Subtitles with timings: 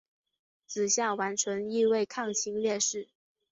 [0.65, 3.07] 子夏完淳亦为抗清烈士。